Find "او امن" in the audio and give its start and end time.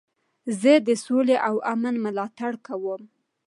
1.47-1.95